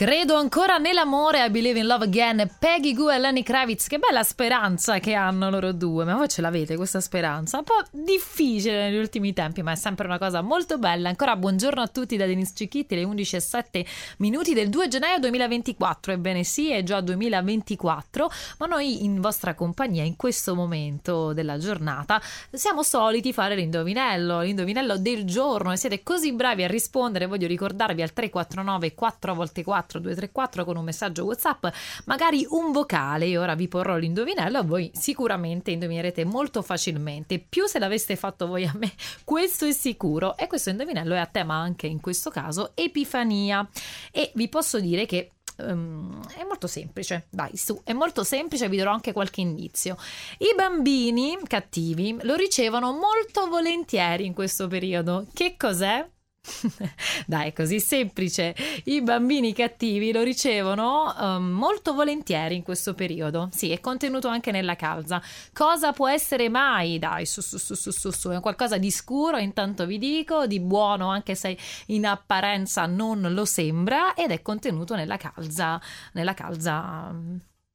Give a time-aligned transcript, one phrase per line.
[0.00, 3.86] Credo ancora nell'amore, I Believe in Love Again, Peggy Goo e Lenny Kravitz.
[3.86, 6.06] Che bella speranza che hanno loro due.
[6.06, 7.58] Ma voi ce l'avete questa speranza?
[7.58, 11.10] Un po' difficile negli ultimi tempi, ma è sempre una cosa molto bella.
[11.10, 13.86] Ancora buongiorno a tutti da Denise Cicchitti, le 11 e 7
[14.16, 16.14] minuti del 2 gennaio 2024.
[16.14, 22.18] Ebbene sì, è già 2024, ma noi in vostra compagnia in questo momento della giornata
[22.52, 27.26] siamo soliti fare l'indovinello, l'indovinello del giorno e siete così bravi a rispondere.
[27.26, 31.66] Voglio ricordarvi al 349 4 volte 4 234 con un messaggio WhatsApp,
[32.04, 33.26] magari un vocale.
[33.26, 37.38] Io ora vi porrò l'indovinello, voi sicuramente indovinerete molto facilmente.
[37.38, 38.92] Più se l'aveste fatto voi a me,
[39.24, 40.36] questo è sicuro.
[40.36, 43.68] E questo indovinello è a tema anche in questo caso Epifania.
[44.12, 45.30] E vi posso dire che
[45.62, 49.96] Um, è molto semplice, dai, su, è molto semplice, vi darò anche qualche indizio.
[50.38, 55.26] I bambini cattivi lo ricevono molto volentieri in questo periodo.
[55.32, 56.08] Che cos'è?
[57.26, 58.54] Dai, è così semplice.
[58.84, 63.48] I bambini cattivi lo ricevono um, molto volentieri in questo periodo.
[63.52, 65.22] Sì, è contenuto anche nella calza.
[65.52, 66.98] Cosa può essere mai?
[66.98, 68.30] Dai, su, su, su, su, su, su.
[68.30, 71.56] È qualcosa di scuro, intanto vi dico, di buono, anche se
[71.86, 75.80] in apparenza non lo sembra, ed è contenuto nella calza.
[76.12, 77.14] Nella calza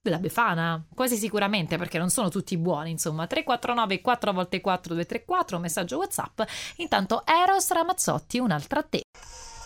[0.05, 5.59] della Befana, quasi sicuramente perché non sono tutti buoni, insomma, 349 4 x 4 234,
[5.59, 6.41] messaggio WhatsApp.
[6.77, 9.01] Intanto Eros Ramazzotti, un'altra te.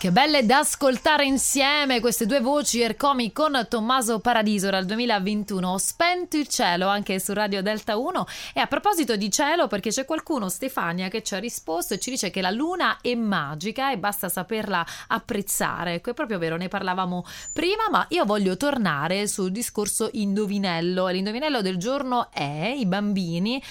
[0.00, 5.72] Che belle da ascoltare insieme queste due voci Ercomi con Tommaso Paradiso dal 2021.
[5.72, 9.90] Ho spento il cielo anche su Radio Delta 1 e a proposito di cielo perché
[9.90, 13.92] c'è qualcuno, Stefania, che ci ha risposto e ci dice che la luna è magica
[13.92, 15.92] e basta saperla apprezzare.
[15.96, 21.08] Ecco, è proprio vero, ne parlavamo prima, ma io voglio tornare sul discorso indovinello.
[21.08, 23.62] L'indovinello del giorno è i bambini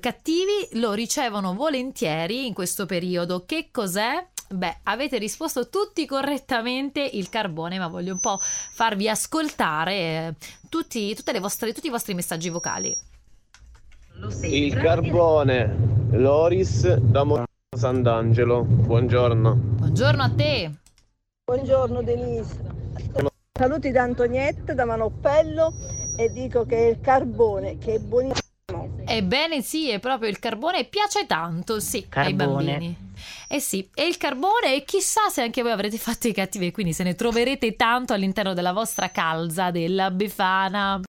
[0.00, 3.46] cattivi lo ricevono volentieri in questo periodo.
[3.46, 4.22] Che cos'è?
[4.50, 10.34] Beh, avete risposto tutti correttamente il carbone, ma voglio un po' farvi ascoltare eh,
[10.70, 12.96] tutti, vostre, tutti i vostri messaggi vocali.
[14.42, 17.46] Il carbone, Loris da
[17.76, 18.64] Sant'Angelo.
[18.64, 19.54] Buongiorno.
[19.54, 20.72] Buongiorno a te.
[21.44, 22.76] Buongiorno Denise.
[23.52, 25.72] Saluti da Antonietta da Manoppello
[26.16, 28.46] e dico che è il carbone che è buonissimo.
[29.04, 32.30] Ebbene sì, è proprio il carbone, piace tanto, sì, carbone.
[32.30, 33.07] ai bambini.
[33.48, 36.92] Eh sì, e il carbone e chissà se anche voi avrete fatto i cattivi, quindi
[36.92, 40.96] se ne troverete tanto all'interno della vostra calza della Befana.